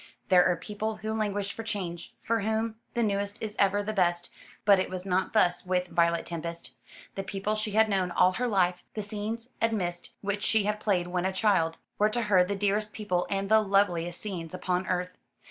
[0.29, 4.31] There are people who languish for change, for whom the newest is ever the best;
[4.65, 6.71] but it was not thus with Violet Tempest.
[7.13, 11.05] The people she had known all her life, the scenes amidst which she had played
[11.05, 15.15] when a child, were to her the dearest people and the loveliest scenes upon earth.